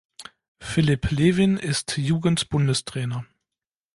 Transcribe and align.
Philipp 0.59 1.11
Lewin 1.11 1.57
ist 1.57 1.95
Jugend-Bundestrainer. 1.95 3.23